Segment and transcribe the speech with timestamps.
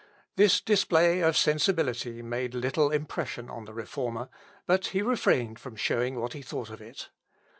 [0.35, 4.29] This display of sensibility made little impression on the Reformer,
[4.65, 7.09] but he refrained from showing what he thought of it.